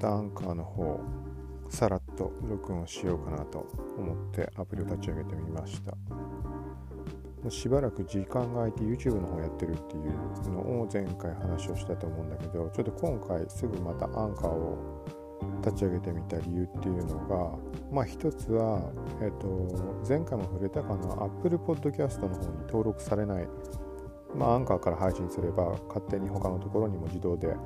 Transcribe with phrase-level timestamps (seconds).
[0.00, 1.00] たアンカーの方
[1.68, 5.94] さらっと録音しようかなと思ってアプリを立ち上げてみました。
[7.48, 15.02] しばらく時間が空いて YouTube の方やってるっていうのを前回話をしたと思うんだけどちょっと今回すぐまたアンカーを
[15.64, 17.58] 立ち上げてみた理由っていうのが
[17.90, 23.48] まあ一つは、えっと前回も触れたかな Apple Podcast の方に登録されない。
[24.34, 27.56] まあアンカーから配信すれば勝手に他のところにも自動で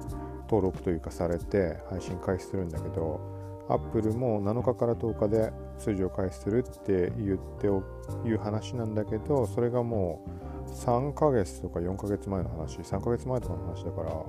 [0.55, 3.21] 登録というかされて配信開始するんだけど
[3.69, 7.83] Apple も7日から10日で通常開始するって言ってお
[8.25, 10.25] いう話なんだけどそれがも
[10.67, 14.25] う3ヶ月とか4ヶ月前の話3ヶ月前とかの話だから。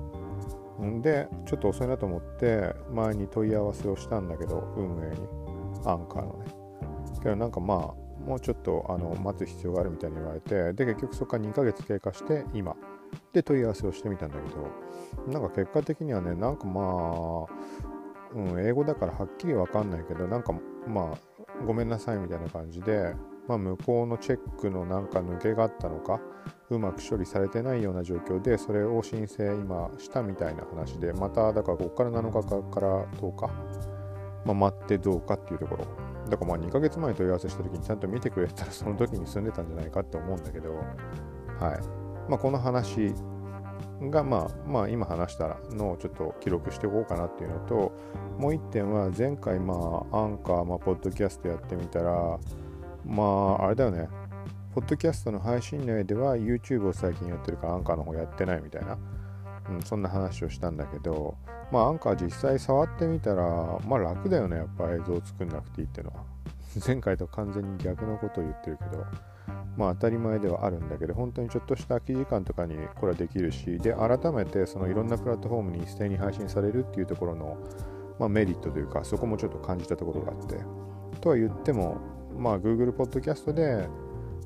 [0.84, 5.26] んでちょっと遅いなと思って前に問い合わせをしたんだけど運営に。
[5.86, 6.52] アンカーのね。
[7.22, 12.74] けどなんかまあもうちょっとあの待つ必要があるみたいに言われてで結局そこから2ヶ月経過して今。
[13.32, 17.46] で問い合わせをしてみたんだけどなんか結果的にはねなんかまあ、
[18.34, 20.52] うん、英語だからはっきりわかんないけどなんか
[20.86, 23.14] まあごめんなさいみたいな感じで、
[23.48, 26.20] まあ、向こうのチェックのなんか抜けがあったのか
[26.68, 33.46] うまく処理されてないような状況でそれを申請今したみたいな話でまただからここから7日から10日、
[34.44, 35.86] まあ、待ってどうかっていうところ。
[36.28, 42.05] だからまあ2ヶ月前問い合わせした時にちゃんと見てくれたらその時に住んでたんじゃないかって思うんだけどはい。
[42.28, 43.14] まあこの話
[44.10, 47.92] が、まあ、まあ今話したのをちょっと記録しておこうかなっていうのと
[48.38, 52.38] もう一点は前回まあアンカー、まあ、ポッドキャストやってみたら
[53.04, 54.08] まああれだよね。
[54.74, 58.98] ポッドキャストの配信内では YouTube を最近やってるからアンカーの方やってないみたいな、
[59.70, 61.34] うん、そんな話をしたんだけど
[61.72, 63.42] まあアンカー実際触ってみたら
[63.86, 66.35] まあ楽だよねやっぱ映像作んなくていいっていうのは。
[66.84, 69.04] 前回と完全に逆のことを言ってるけど
[69.76, 77.56] まあ当たり前ではあるんだけど本当にちょっとした空き時間とかにこれはできるしで改めてそのいろんなプラットフォームに一斉に配信されるっていうところの、
[78.18, 80.58] まあ、メリットというかそこもちょっと感じたところがあって
[81.20, 81.98] とは言っても
[82.36, 83.88] まあ Google ポッドキャストで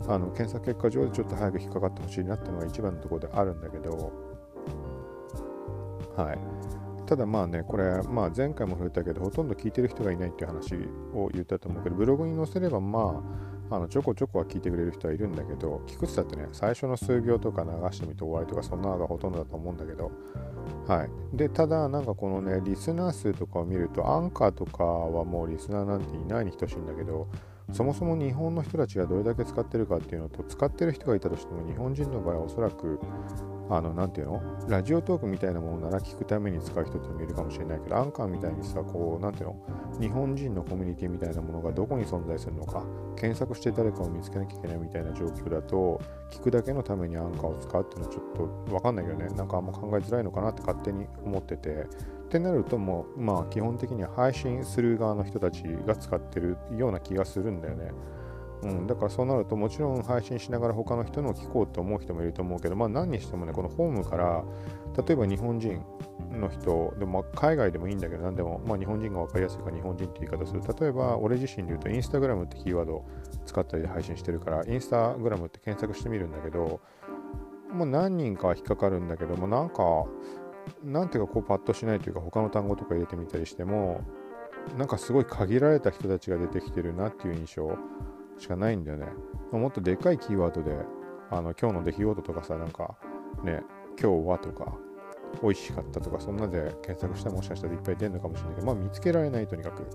[0.09, 4.13] あの検索結果上でちょっと早く引っかかってほしいなっていうのが一番のところであるんだけど
[6.17, 6.80] はい。
[7.11, 10.77] ただまあね、これ、まあ、前回も触れたけど、ほとんど聞いてる人がいないっていう話
[11.13, 13.21] を言ったと思うけど、ブログに載せれば、ま
[13.69, 20.13] あ、あのちょこちょこは聞いてくれる人はいるんだけど、聞くってってね、最初の数行とか流してみて終わりとか、そんなのがほとんどだと思うんだけど、
[20.87, 21.37] はい。
[21.37, 27.27] で、ただ、なんかこのね、リスナー数とかを見ると、アンカーとかはもうリスナーなんていないに等しいんだけど、
[27.73, 33.01] そもそも日本の人たちがどれだけ使ってるかっていうのと、使ってる人がいたとしても、日本人の場合はおそらく
[33.71, 34.43] あの、なんていうの？
[34.69, 39.57] ラジオトークみたいなものなら聞くために使う人ってもいるかもしれないけど、アンカーみたいにさ、こう、なんていうの？
[40.01, 42.85] 日本人のコミュニティみたいなものがどこに存在するのか、
[43.17, 57.91] 検索して誰かを見つけなきゃいけないみたいな状況だと、聞くだけのためにアンカーを使うっていうのはちょっとわかんないけどね、なんかあんま考えづらいのかなって勝手に思ってて、ってなるともう、まあ基本的には配信する側の人たちが使ってるような気がするんだよね。
[58.63, 64.45] うん、だからそうなるともちろん配信しながら他の人の聞こうと思う人もいると思うけど、まあ何にしてもね、このホームから
[65.07, 65.83] 例えば日本人
[66.31, 70.61] の人でも、海外でもいいんだけど何でも、まあ、日本人が分かりやすいから日本人って言い方する。
[70.81, 73.05] 例えば俺自身で言うとインスタグラムってキーワード
[73.47, 76.81] 使ったりで配信してるからインスタグラムって検索してみるんだけど
[77.73, 79.83] もう何人かは引っかかるんだけどもなんか
[80.85, 84.03] なんていうかこうパッとしないというか他の単語とか入れてみたりしても
[84.77, 87.77] なんかすごい限られた人たちが出てきてるなっていう印象。
[88.41, 89.07] しかないんだよね。
[89.53, 90.77] もっとでかいキーワードで、
[91.31, 92.97] あの今日の出来事とかさ、なんか
[93.45, 93.63] ね、
[94.01, 94.77] 今日はとか、
[95.43, 99.87] 美味しかったとか、そんなで検索したらもしかしたらいっぱい出るのかもしれないけど、まあ見つけられないとにかく。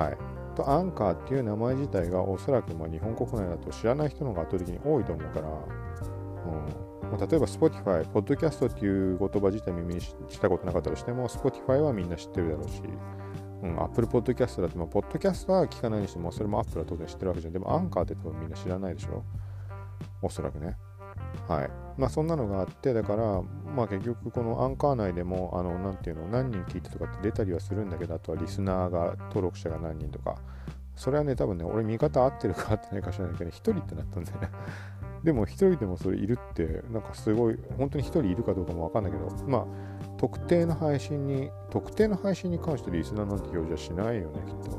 [0.00, 0.16] はい。
[0.54, 12.82] と、アンカーっていう名前自体がおそらくまあ日本国内だと知らない人の方が圧倒的に多いと思うから、うんまあ、例えば Spotify、ポッドキャストっていう言葉自体耳にしたことなかったとしても、Spotify はみんな知ってるだろうし、
[13.64, 17.52] うん、Apple Podcast だって、まあ、ポッドキャストは聞かないにしても、それも Apple は当然知ってるわけじゃん。
[17.54, 19.24] でも、アンカーって多分みんな知らないでしょ？
[20.20, 20.76] おそらくね。
[21.48, 21.70] はい。
[21.96, 23.42] まあ、そんなのがあって、だから、
[23.74, 30.36] まあ、結局、このアンカー内でも、あの、なんていうの、何人聞いてとかって出たりはするんだけど、あとはリスナーが、登録者が何人とか、
[30.94, 34.50] それはね、多分ね、俺見方合ってるか合ってないか知らないけど、1人ってなったんだよね。
[35.24, 39.66] でも1人でもそれいるって、なんかすごい、本当に1人いるかどうかもわかんないけど、まあ、
[40.18, 44.76] 特定の配信に、特定の配信に関してリスナーなんて表示はしないよね、きっと。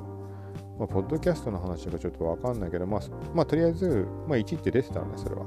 [0.77, 3.01] まあ、ポッドキャストの話がちょっとわかんないけど、まあ、
[3.33, 5.45] まあ、とりあえず、まあ、1って出てたんだ、それは。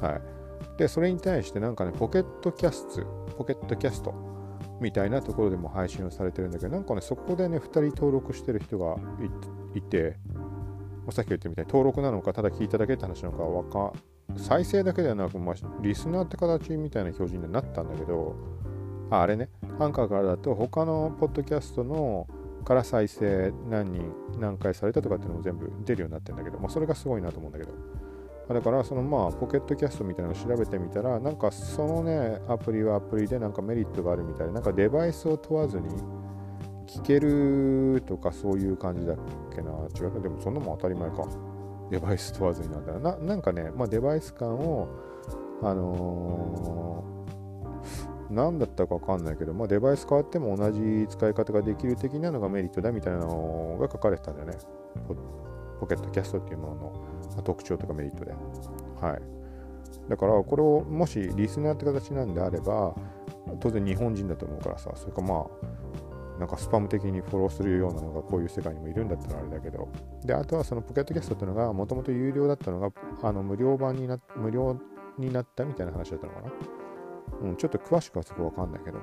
[0.00, 0.78] はい。
[0.78, 3.04] で、それに対してなんかね、ポケットキャスト、
[3.36, 4.14] ポケットキャスト
[4.80, 8.96] みたいなところでも配信をされてるんだけど、なんかね、そこでね、2人登録してる人が
[9.74, 10.16] いて、
[11.12, 13.92] さっき言ったみたいに登録なのか、ただ聞いただけって話なのかわか、
[14.36, 18.34] 再生だけではなく、まあ、リスナーって形みたいな表示になったんだけど、
[19.10, 19.50] ああれね。
[19.78, 22.26] アンカーからだと他のポッドキャストの
[22.64, 27.72] から再生何人何回されたとかっていうのも全部出るようになってるんだけど、まあ、それがすごいなと思うんだけど。
[28.52, 35.88] だからそのまあポケットキャストみたいなのを調べてみたらなんかそのねアプリはアプリでなんかメリットがあるみたいでなんかデバイスを問わずに
[36.86, 39.16] 聞けるとかそういう感じだっ
[39.54, 39.70] けな。
[39.98, 41.26] 違うでもそんなもん当たり前か。
[41.90, 43.16] デバイス問わずになんだな。
[43.16, 44.88] なんかね、まあ、デバイス感を
[45.62, 54.58] あのー、何だったか分かんないけど、まあ、デバイス変わっても同じ使い方ができる的なのがメリットだみたいなのが書かれてたんだよね。
[55.80, 58.32] ポケットキャストっていうものの特徴とかメリットで。
[59.00, 59.22] はい。
[60.08, 62.94] だから、これをもしリスナーって形なんであれば、
[63.60, 65.48] 当然日本人だと思うからさ、それかまあ、
[66.38, 69.88] なんかスパム的にフォローするようなのがこういう世界にもいるんだったらあれだけど、
[70.24, 72.90] で、あとはそのポケットキャストっていうのがもともと有料だったのが、
[73.22, 74.78] あの無料版にな、無料
[75.18, 76.52] になったみたいな話だったのかな。
[77.42, 78.98] うん、ちょっと詳しくはそこわかんないけど。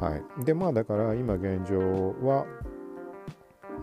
[0.00, 0.44] はい。
[0.44, 1.78] で、まあだから今現状
[2.26, 2.46] は、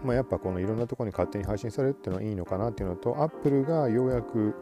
[0.04, 4.56] まあ、やっぱこのいろんなところに勝手に配信されるっていうのはいいのかなっていうのと、Apple がようやく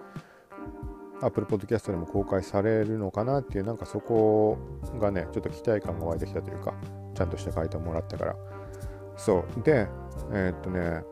[1.21, 4.57] Apple Podcast でも公開されるのかなっていう、なんかそこ
[4.99, 6.73] がね、ちょっと期待感が湧いてきたというか、
[7.19, 8.35] ちゃんとした回答もらったから。
[9.17, 9.61] そう。
[9.63, 9.87] で、
[10.31, 11.03] えー、っとね、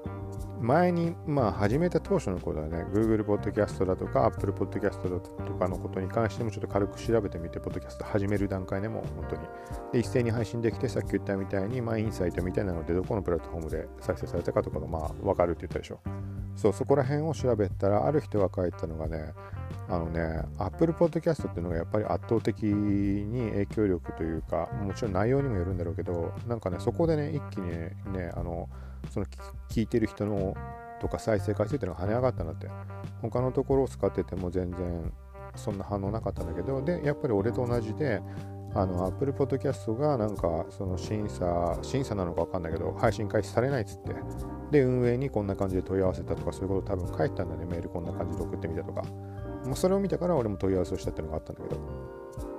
[0.61, 9.41] 前に、まあ、始めた当初のことはね、Google Podcast だとか Apple Podcast だとかのことに関してもちょっと軽く調べてみて、Podcast 始める段階でも本当に。
[9.91, 15.99] で、一斉に配信できて、さっき言ったみたいに、まあ、インサイトみたいなので、どこのプラットフォームで再生されたかとかが、まあ、わかるって言ったでしょ。
[16.55, 19.33] そう、そこら辺を調べたら、ある人が書いたのがね、
[19.89, 27.69] あのね、Apple Podcast っていうのがやっぱり圧倒的に影響力というか、もちろん内容にもよるんだろうけど、なんかね、そこでね、一気に
[28.13, 28.67] ね、あの、
[29.09, 29.25] その
[29.69, 30.55] 聞いてる人の
[30.99, 32.67] とか再生回数っていうのが跳ね上がったんだって。
[33.21, 35.11] 他のところを使ってても全然
[35.55, 38.21] そんな反応なかったんだけどでやっぱり俺と同じで
[38.77, 44.15] あの Apple Podcast がなんかその審査審査なのか分かんないけど配信開始されないっつって
[44.69, 47.65] で運営にこんな感じで問い合わせたとかそういうこと多分書いたんだね。
[47.65, 49.01] メールこんな感じで送ってみたとか、
[49.65, 51.81] まあ、それを見たから俺も問い合わせをしたっていうのがあったんだけど。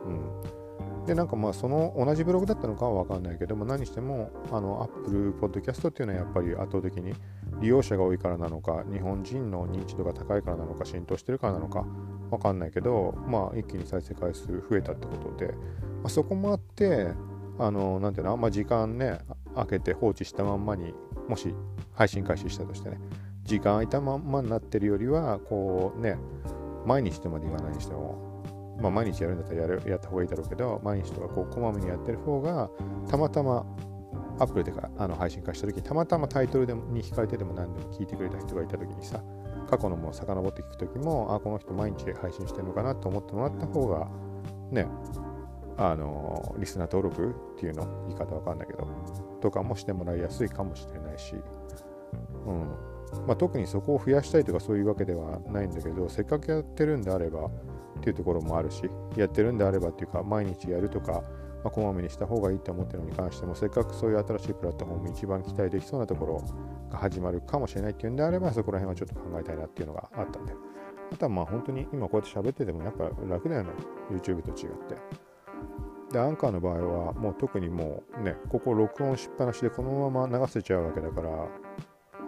[0.07, 1.07] うん。
[1.07, 7.15] で、なんかまあその同じブログだったのかは分かんないけども、何しても、あの、Apple Podcast っていうのはやっぱり圧倒的に
[7.61, 11.85] 利用者が多いからなのか、日本人の認知度が高いからなのか、浸透してるからなのか、
[12.31, 15.55] 分かんないけど、まあ一気に再生回数増えたってことで、ま
[16.05, 17.13] あ、そこもあって、
[17.59, 19.19] あの、なんていうの、あんま時間ね、
[19.55, 20.95] 空けて放置したまんまに、
[21.29, 21.55] もし
[21.95, 23.01] 配信開始したとしてね、
[23.45, 26.17] 時間空いたまんまになってるよりは、こうね、
[26.87, 28.43] 毎日とまで言わないにしても、
[28.81, 32.71] まあ、毎日やるんだったらやるやった方がいいだろうけど、毎日とかこうこまめにやってる方が、
[33.09, 33.67] たまたま
[34.39, 39.23] アップルでかあの配信化した時に、たまたまタイトルでもに惹かれてでも何でも聞いてくれた人がいた時にさ、
[39.69, 44.09] 過去のものを遡って聞く時も、あ、この人毎日配信してるのかなと思ってもらった方が、
[44.71, 44.87] ね、
[45.77, 48.87] あの、リスナー登録っていうの、言い方わかんないけど、
[49.41, 51.37] とかもしてもらいやすいかもしれないし、
[52.47, 52.67] うん。
[53.27, 57.51] まあ、特にそこを増やしたいとかそういうわけではないんだけど、せっかくやってるんであれば、っ
[58.01, 61.23] ていうところもあるし、やってるんであればっていうか、毎日やるとか、
[61.65, 66.45] まあ、こまめにした方がいいって思ってるのに関しても、せっかくそういう新しいプラットフォーム一番期待できそうなところ
[66.91, 70.53] が始まるかもしれないっていうんであれば、そこら辺はちょっと考えたいなっていうのがあったんで。
[71.11, 73.71] あとはまあ本当に今こうやって喋っててもやっぱ楽だよね。
[74.11, 74.97] YouTube と違って。
[76.13, 81.49] で、アンカーの場合はもう特にもうね、ここ録音しっぱなしでこのまま流せちゃうわけだから、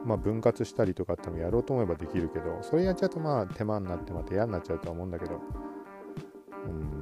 [0.05, 5.41] まあ、分割したりとかってもやろうと思えばできるけど、それやっちゃうとまあ手間になってまた嫌になっちゃうとは思うんだけど、
[6.67, 7.00] うん、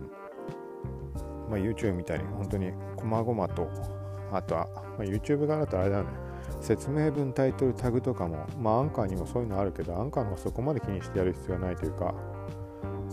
[1.49, 3.69] まあ、YouTube みたいに本当に細々と、
[4.33, 6.11] あとは、まあ、YouTube 側だとあれだよね、
[6.61, 12.15] 説明文、タイトル、タグとかも、まあアンカーにもそういうのあるけど、アンカーの方そこまで気にしてやる必要はないというか、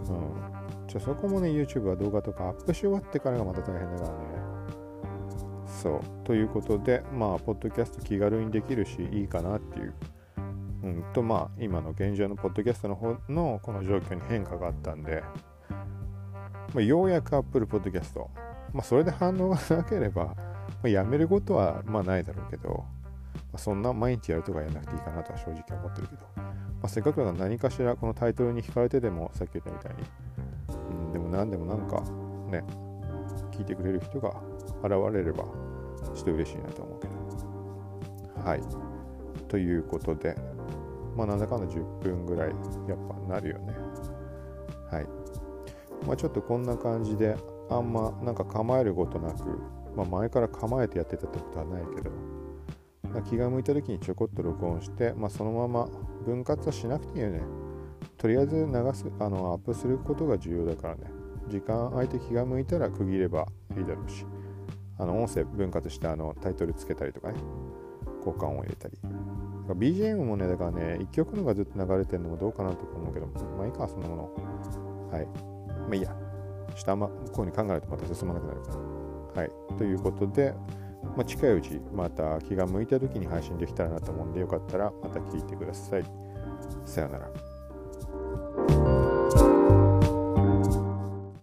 [0.09, 0.87] うん。
[0.87, 4.15] じゃあそこもね、YouTube は動画とかアップし終わってからがまた大変だからね。
[5.67, 6.01] そう。
[6.23, 9.93] ということで、まあ、ポッドキャスト気軽にできるし、いいかなっていう。
[10.83, 15.23] うんと、まあ、今の現状のポッドキャストの方のこの状況に変化があったんで、
[16.73, 18.19] まあ、ようやく Apple Podcast、
[18.73, 20.35] まあ、それで反応がなければ、ま
[20.83, 26.43] あ、やめることはまあないだろうけど、まあ、そんな毎日やるとかやらなくていいかなとは正直思ってるけど、ま
[26.83, 30.03] あ、せっかくだから何かしらこのタイトルに惹かれてでもさっき言ったみたいに、
[31.05, 32.01] うん、でも何でもなんか
[32.51, 32.63] ね
[33.51, 34.29] 聞いてくれる人が
[34.83, 37.15] 現れればちょっと嬉しいなと思うけど。
[38.45, 38.61] はい。
[39.47, 40.35] ということで
[41.15, 43.73] まあなんだかんだ10分ぐらいやっぱなるよね。
[44.91, 45.24] はい。
[46.05, 47.35] まあちょっとこんな感じで
[47.69, 49.59] あんまなんか構えることなく、
[49.95, 52.11] まあ、前から構えてやってたってことはないけど、
[53.11, 55.87] まあ、気が向いた時にちょこっと録音して、まあ、そのまま
[56.25, 57.41] 分割はしなくていいよね。
[58.17, 61.11] とりあえず流すあのアップすることが重要だからね。
[61.47, 63.45] 時間空いて気が向いたら区切れば
[63.77, 64.25] いいだろうし
[64.97, 67.39] あの音声分割してあのタイトルつけたりとかね。
[68.25, 68.97] 交換音を入れたり。
[69.67, 75.09] BGM もねだからね1曲のがずっと流れてるのもどうかなとか思うけどまあいいかそんなもの。
[75.11, 75.54] はい。
[75.87, 76.15] まあいいや
[76.75, 78.71] 下あんまこういうふうに考えるとまた進まなくなるか
[79.35, 80.53] らはいということで
[81.15, 86.03] まあ、近いうちまた気が向いた時に配信できたらなと思うんでよかったらまた聞いてください。
[86.85, 87.54] さようなら。